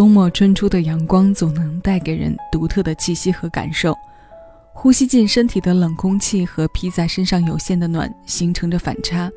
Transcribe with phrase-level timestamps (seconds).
[0.00, 3.94] 冬末春初的阳光总能带给人独特的气息和感受。
[4.72, 9.30] 呼吸进身体的冷空气和披在身上有限的暖形成着反差，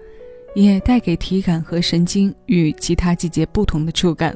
[0.56, 4.34] 也带给体感和神经与其他季节不同的触感。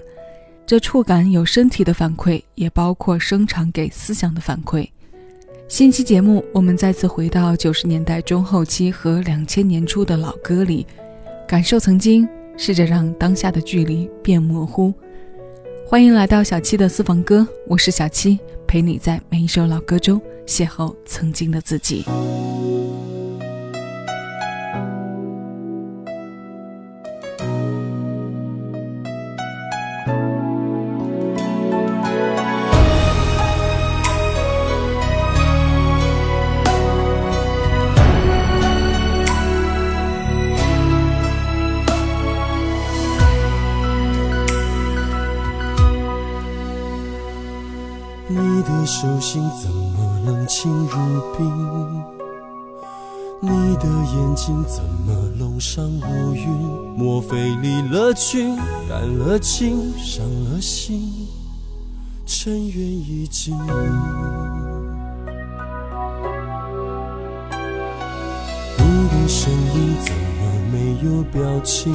[0.66, 4.86] 这触感有身体的反馈，也包括生长给思想的反馈。
[5.70, 10.86] 新期节目，我们再次回到九十年代中后期和两千年初的老歌里，
[11.48, 14.94] 感受曾经，试着让当下的距离变模糊。
[15.90, 22.04] 欢迎来到小七的私房歌，我是小七，陪你在每一首老歌中邂逅曾经的自己。
[59.38, 61.28] 了情，伤了心，
[62.26, 63.56] 尘缘已尽。
[63.56, 63.60] 你
[69.10, 71.94] 的声音怎么没有表情？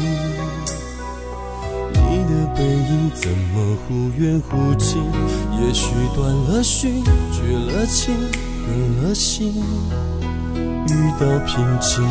[1.93, 5.03] 你的背影怎么忽远忽近？
[5.61, 8.15] 也许断了讯，绝了情，
[8.69, 9.53] 狠了心，
[10.55, 12.05] 遇到平静。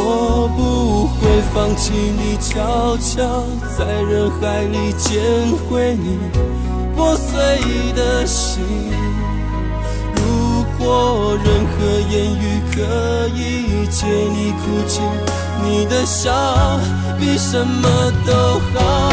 [0.00, 0.62] 我不
[1.20, 3.44] 会放弃你，悄悄
[3.76, 5.20] 在人海里捡
[5.68, 6.18] 回你
[6.96, 7.36] 破碎
[7.94, 8.62] 的心。
[10.16, 11.76] 如果任何
[12.10, 15.00] 言语可以解你哭泣。
[15.60, 16.30] 你的笑
[17.18, 18.32] 比什么都
[18.72, 19.10] 好，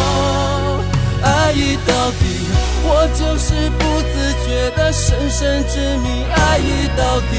[1.24, 2.45] 爱已到底，
[2.88, 4.14] 我就是不自
[4.46, 6.24] 觉的深深执迷。
[6.32, 7.34] 爱已到底，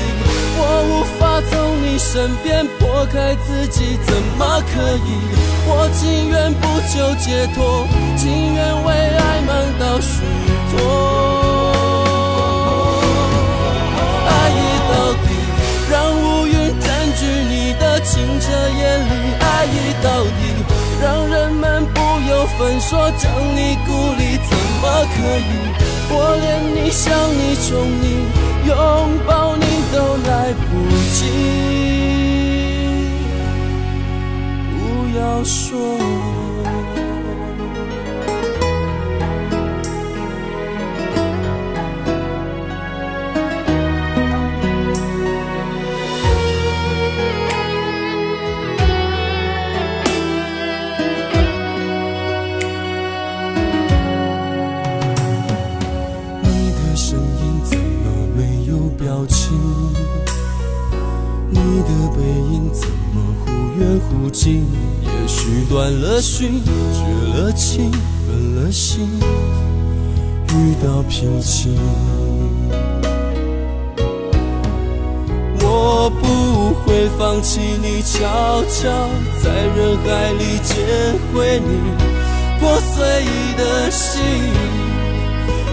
[0.58, 0.60] 我
[0.90, 5.08] 无法从你身边拨开自己，怎么可以？
[5.68, 10.22] 我情愿不求解脱，情愿为爱忙到虚
[10.70, 10.74] 脱。
[14.28, 14.60] 爱已
[14.90, 14.94] 到
[15.24, 15.26] 底，
[15.90, 16.86] 让乌云占
[17.18, 19.12] 据你的清澈眼里。
[19.40, 20.40] 爱已到底，
[21.02, 21.84] 让人们
[22.28, 25.50] 有分说将你孤立，怎么可以？
[26.08, 27.68] 我连你想你宠
[28.00, 28.04] 你
[28.68, 28.74] 拥
[29.26, 29.96] 抱你都
[30.28, 30.68] 来不
[31.12, 31.18] 及，
[34.70, 34.78] 不
[35.18, 35.74] 要说。
[62.16, 64.64] 忽远忽近，
[65.02, 66.70] 也许断了讯，绝
[67.38, 67.90] 了情，
[68.26, 69.08] 分了心，
[70.48, 71.76] 遇到平静。
[75.60, 78.88] 我不会放弃你，悄悄
[79.42, 80.74] 在人海里捡
[81.34, 81.70] 回你
[82.60, 83.24] 破碎
[83.58, 84.22] 的心。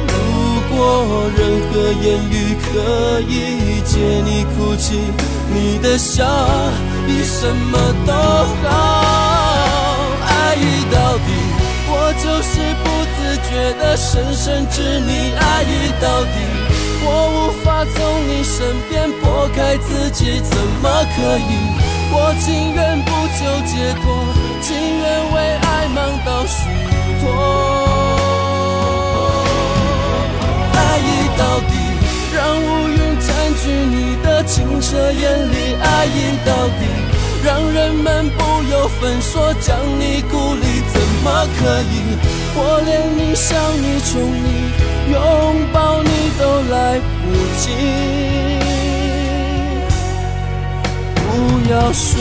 [0.08, 0.14] 如
[0.75, 0.80] 果
[1.38, 1.40] 任
[1.70, 1.72] 何
[2.02, 2.34] 言语
[2.64, 3.31] 可以
[3.86, 3.94] 解
[4.25, 4.98] 你哭泣，
[5.50, 6.24] 你的笑。
[7.06, 7.78] 比什么
[8.08, 8.70] 都好，
[10.26, 11.28] 爱已到底，
[11.90, 13.18] 我就是不自
[13.50, 15.34] 觉的深深执迷。
[15.36, 16.36] 爱已到底，
[17.04, 17.96] 我无法从
[18.26, 18.56] 你身
[18.90, 21.42] 边拨开自己，怎么可以？
[22.16, 24.04] 我情愿不求解脱，
[24.62, 26.70] 情愿为爱忙到虚
[27.20, 28.03] 脱。
[34.46, 35.76] 清澈眼里。
[35.81, 36.86] 爱意到底，
[37.44, 42.18] 让人们不由分说将你孤立，怎么可以？
[42.56, 44.72] 我连你想你宠你
[45.12, 45.18] 拥
[45.74, 46.10] 抱你
[46.40, 46.42] 都
[46.72, 47.24] 来不
[47.57, 47.63] 及，
[51.16, 51.22] 不
[51.72, 52.13] 要说，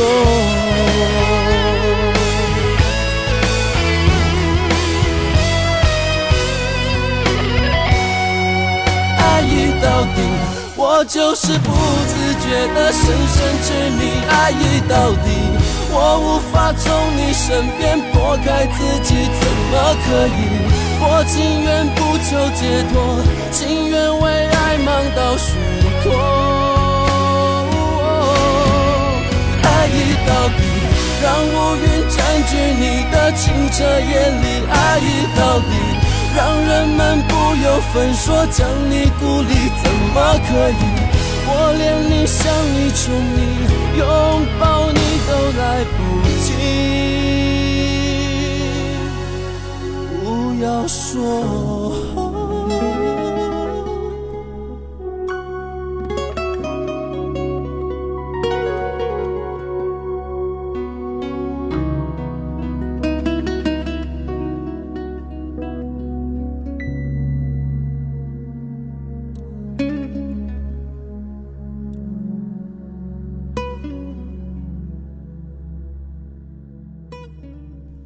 [9.19, 9.87] 爱已到
[10.17, 10.62] 底。
[10.85, 11.71] 我就是不
[12.11, 15.31] 自觉的深深执迷，爱意到底，
[15.93, 20.59] 我无法从你身边拨开自己，怎么可以？
[20.99, 22.99] 我情愿不求解脱，
[23.53, 25.55] 情愿为爱忙到虚
[26.03, 26.11] 脱。
[29.63, 30.67] 爱意到底，
[31.23, 32.19] 让乌云占
[32.51, 34.11] 据你的清澈眼
[34.43, 35.71] 里爱意到底，
[36.35, 39.53] 让人们不由分说将你孤立，
[39.83, 40.17] 怎么
[40.49, 40.73] 可以？
[41.45, 42.41] 我连你想
[42.73, 43.39] 你宠你
[43.99, 44.03] 拥
[44.59, 44.99] 抱你
[45.29, 45.63] 都来
[45.97, 45.99] 不
[46.41, 46.49] 及，
[50.25, 50.25] 不
[50.63, 52.22] 要说。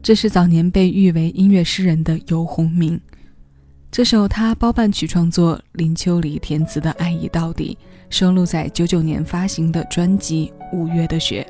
[0.06, 3.00] 这是早年被誉为音乐诗人的游鸿明，
[3.90, 7.76] 这首他包办曲创作，林秋离填词的《爱已到底》，
[8.08, 11.44] 收录在九九年发行的专辑《五月的雪》。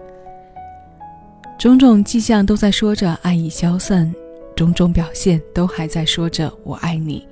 [1.58, 4.10] 种种迹象都在说着爱已消散，
[4.56, 7.28] 种种表现都还在说着我爱你。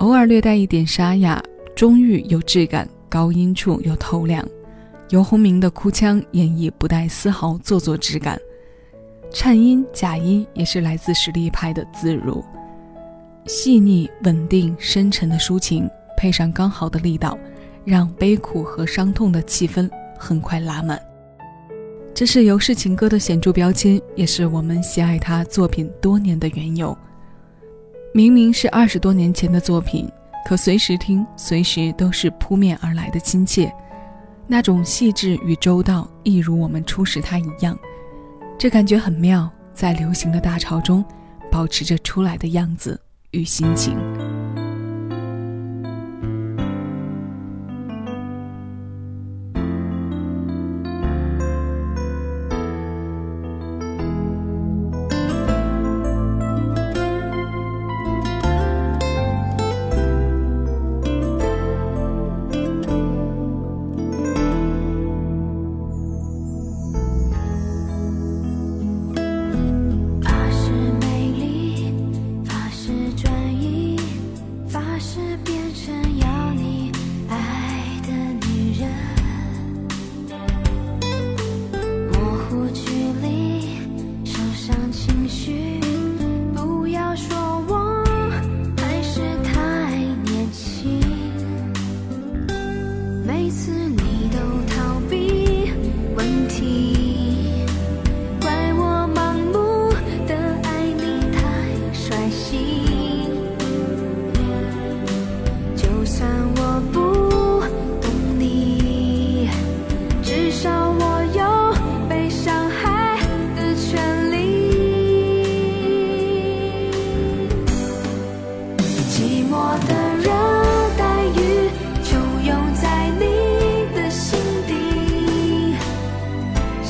[0.00, 1.42] 偶尔略带一点沙哑，
[1.74, 4.46] 中郁有质感，高音处有透亮。
[5.08, 8.38] 游鸿明的哭腔演绎不带丝毫做作之感。
[9.34, 12.42] 颤音、假音也是来自实力派的自如，
[13.46, 17.36] 细腻、稳定、深沉的抒情，配上刚好的力道，
[17.84, 21.02] 让悲苦和伤痛的气氛很快拉满。
[22.14, 26.96] 这是尤氏情歌的显著标签，也是我们喜爱他作品多年的缘由。
[28.14, 30.08] 明明是二十多年前的作品，
[30.46, 33.74] 可随时听，随时都是扑面而来的亲切，
[34.46, 37.76] 那种细致与周到，一如我们初识他一样。
[38.56, 41.04] 这感觉很妙，在流行的大潮中，
[41.50, 42.98] 保持着出来的样子
[43.32, 43.98] 与心情。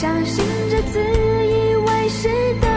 [0.05, 2.29] 相信这自以为是
[2.61, 2.74] 的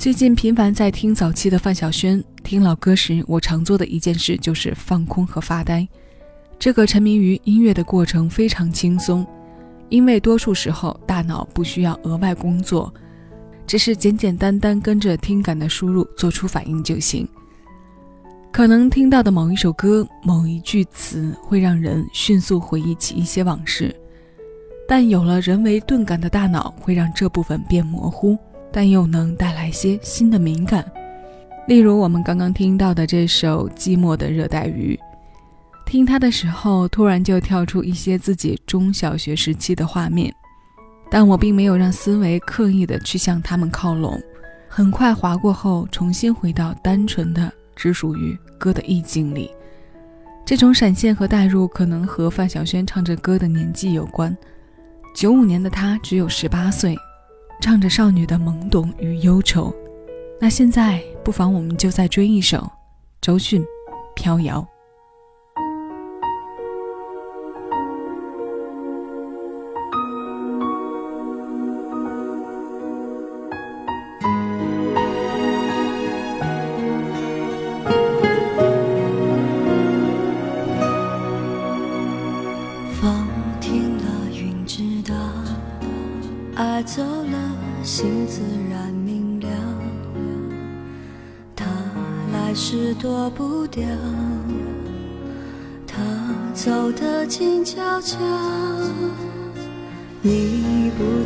[0.00, 5.86] 最近频繁在听早期的范晓萱，听老歌时，我常做的一件事就是放空和发呆。
[6.58, 9.26] 这个沉迷于音乐的过程非常轻松，
[9.90, 12.90] 因为多数时候大脑不需要额外工作，
[13.66, 17.28] 只是简简单单跟着听感的输入做出反应就行。
[18.50, 23.94] 可能听到的某一首歌、某一句词会让人迅速回忆起一些往事，
[24.88, 28.34] 但有了人为钝感的大脑，会让这部分变模糊。
[28.72, 30.84] 但又能带来些新的敏感，
[31.66, 34.98] 例如我们刚刚听到的这首《寂寞的热带鱼》，
[35.90, 40.32] 听它的时候，突然就跳出一些自己中小学时期的画面，
[41.10, 44.20] 但我并没有让思维刻意的去向他们靠拢，
[44.68, 49.50] 很快划过后，重新回到单纯的只属于歌的意境里。
[50.46, 54.36] 这种闪现和代入，可能和范晓萱唱着歌的年纪有关。
[55.14, 56.96] 九五年的她只有十八岁。
[57.60, 59.72] 唱着少女的懵懂与忧愁，
[60.40, 62.68] 那现在不妨我们就再追一首
[63.20, 63.62] 周迅
[64.14, 64.60] 《飘摇》。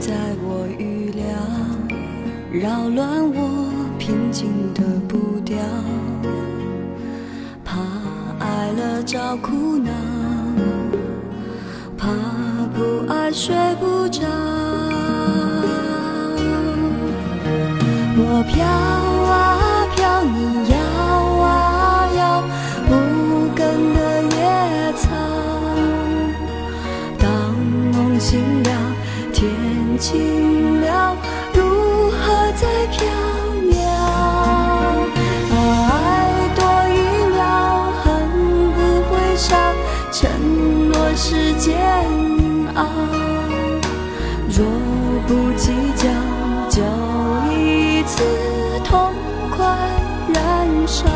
[0.06, 1.24] 在我预料，
[2.52, 5.56] 扰乱我平静的步调。
[7.64, 7.80] 怕
[8.38, 9.90] 爱了找苦恼。
[11.96, 12.10] 怕
[12.74, 14.28] 不爱睡不着，
[18.18, 18.62] 我飘
[30.04, 31.16] 晴了，
[31.54, 33.06] 如何再飘
[33.72, 33.72] 渺？
[35.50, 35.56] 爱
[36.54, 36.94] 多一
[37.32, 37.42] 秒，
[38.02, 38.04] 恨
[38.74, 39.56] 不会少，
[40.12, 40.20] 承
[40.92, 41.72] 诺是煎
[42.74, 42.84] 熬。
[44.50, 44.66] 若
[45.26, 46.06] 不计较，
[46.68, 46.82] 就
[47.50, 48.22] 一次
[48.84, 49.10] 痛
[49.56, 49.64] 快
[50.34, 51.08] 燃烧。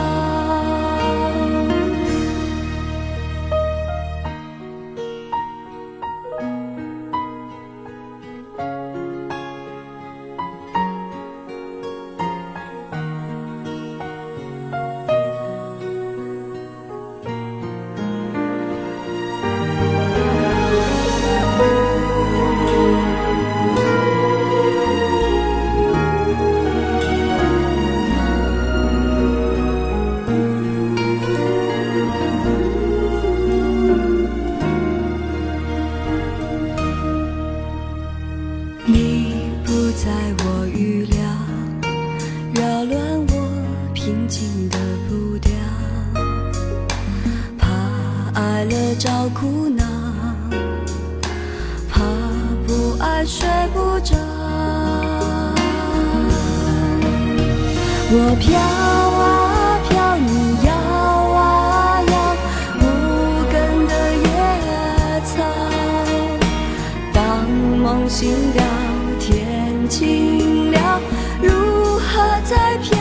[72.49, 72.97] 再飘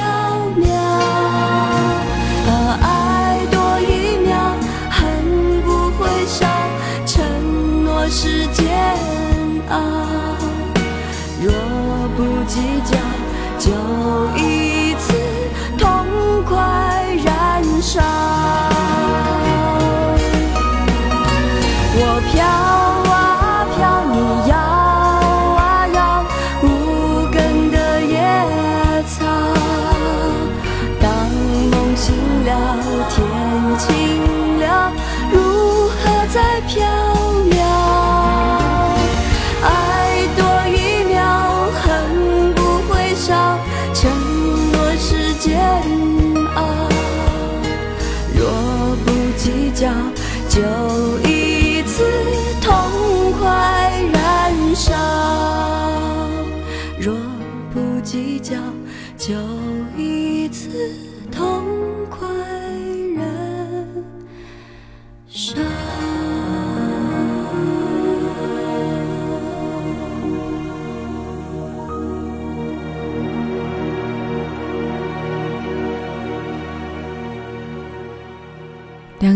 [0.58, 0.74] 渺
[2.50, 4.38] 啊爱多一秒
[4.90, 6.46] 恨不会少
[7.06, 8.68] 承诺是煎
[9.70, 9.80] 熬。
[11.42, 11.50] 若
[12.18, 12.98] 不计较
[13.58, 13.72] 就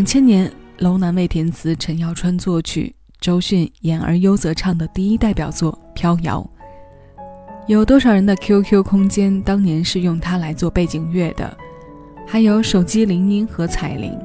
[0.02, 6.40] 两千年，楼南为填词，陈耀川作曲，周迅演而优则唱的第一代表作《飘摇》。
[7.68, 11.56] 有多少人的 QQ 空间当年是用它来做背景乐的？
[12.26, 14.18] 还有手机铃音和彩铃。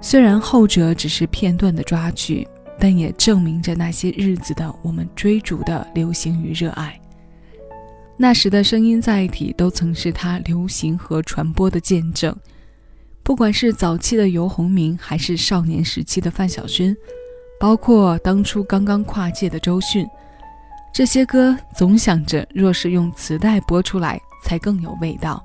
[0.00, 2.44] 虽然后者只是片段的抓取，
[2.76, 7.00] 但也证明着那些日子的我们追逐的流行与热爱。
[8.16, 12.36] 那时的声音载体都曾是它流行和传播的见证。
[13.26, 16.96] 不管是早期的游鸿明，还是少年时期的范晓萱，
[17.58, 20.06] 包括当初刚刚跨界的周迅，
[20.94, 25.44] 这些歌总想着，若是用磁带播出来，才更有味道。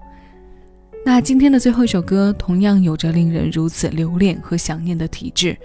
[1.03, 5.57] 那今天的最后一首歌，同样有着令人如此留恋和想念的体质。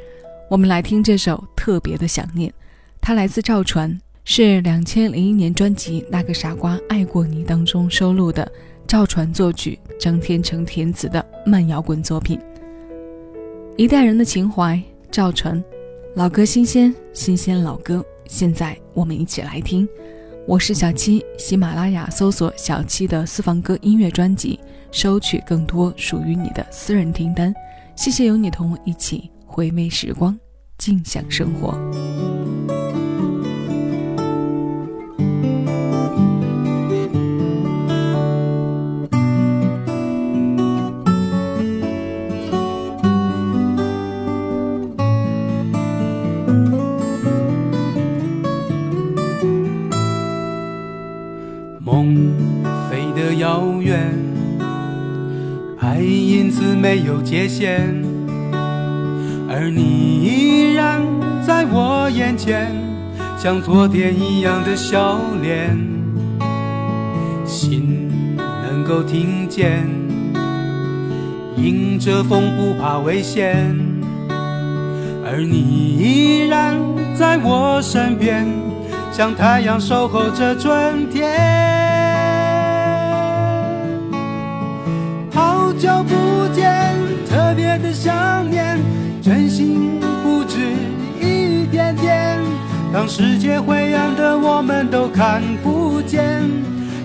[0.50, 2.50] 我们来听这首《特别的想念》，
[2.98, 8.50] 它来自赵传，是两千零一年专辑《那个傻瓜爱过你》当中收录的。
[8.86, 12.38] 赵传作曲，张天成填词的慢摇滚作品。
[13.76, 15.62] 一代人的情怀，赵传，
[16.14, 18.04] 老歌新鲜，新鲜老歌。
[18.26, 19.88] 现在我们一起来听。
[20.46, 24.60] 我是小七，喜马拉雅搜索小七的私房歌音乐专辑，
[24.92, 27.52] 收取更多属于你的私人听单。
[27.96, 30.38] 谢谢有你同我一起回味时光，
[30.78, 31.76] 静享生活。
[56.86, 57.80] 没有界限，
[59.50, 59.82] 而你
[60.22, 61.02] 依然
[61.44, 62.72] 在我眼前，
[63.36, 65.76] 像昨天一样的笑脸。
[67.44, 69.84] 心能够听见，
[71.56, 73.76] 迎着风不怕危险，
[75.24, 76.76] 而你依然
[77.16, 78.46] 在我身边。
[79.10, 81.34] 像太阳守候着春天，
[85.32, 86.14] 好久不，
[87.56, 88.78] 别的想念，
[89.22, 90.58] 真心不止
[91.20, 92.38] 一点点。
[92.92, 96.22] 当世界灰暗的我们都看不见，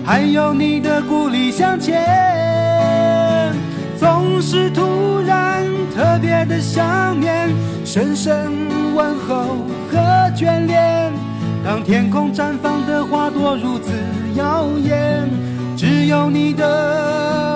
[0.04, 3.52] 还有你的鼓励向前。
[3.96, 7.48] 总是突然特别的想念，
[7.84, 8.52] 深深
[8.94, 9.98] 问候和
[10.36, 11.12] 眷恋。
[11.64, 13.92] 当天空绽放的花朵如此
[14.34, 15.28] 耀眼，
[15.76, 17.51] 只有你的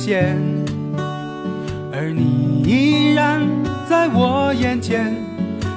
[0.00, 0.36] 有界限，
[1.92, 3.46] 而你依然
[3.86, 5.14] 在我眼前，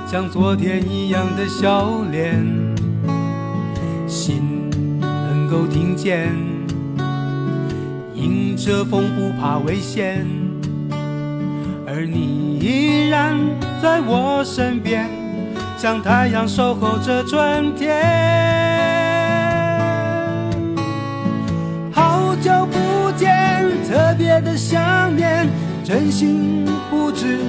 [0.08, 2.42] 像昨天一样的笑脸。
[4.08, 4.70] 心
[5.02, 6.30] 能够听见，
[8.14, 10.26] 迎着风不怕危险，
[11.86, 13.38] 而你依然
[13.82, 15.10] 在我身边。
[15.78, 17.92] 像太阳守候着春天，
[21.92, 22.78] 好久不，
[24.14, 25.50] 特别的想念，
[25.84, 27.40] 真心不止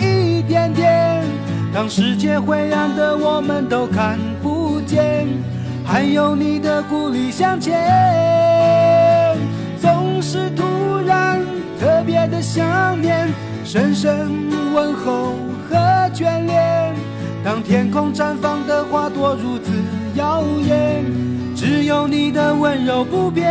[0.00, 1.22] 一点点。
[1.70, 5.26] 当世界灰暗的我们都看不见，
[5.84, 9.36] 还有你的鼓励向前。
[9.78, 10.64] 总是突
[11.06, 11.42] 然
[11.78, 13.28] 特别的想念，
[13.62, 14.30] 深深
[14.72, 15.34] 问候
[15.68, 15.76] 和
[16.14, 16.94] 眷恋。
[17.44, 19.70] 当天空绽放的花朵如此
[20.14, 21.04] 耀眼，
[21.54, 23.44] 只有你的温柔不变。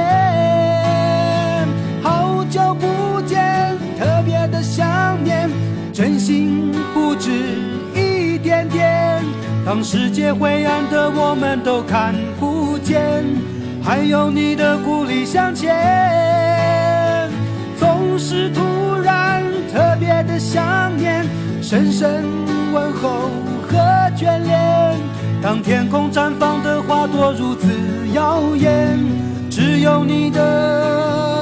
[2.54, 5.50] 久不见，特别的想念，
[5.92, 7.32] 真心不止
[7.96, 9.24] 一点点。
[9.66, 13.26] 当世界灰暗的我们都看不见，
[13.84, 17.28] 还有你的鼓励向前。
[17.76, 21.26] 总是突然特别的想念，
[21.60, 22.24] 深深
[22.72, 23.32] 问候
[23.68, 23.80] 和
[24.16, 24.96] 眷恋。
[25.42, 27.68] 当天空绽放的花朵如此
[28.14, 29.00] 耀眼，
[29.50, 31.33] 只有你的。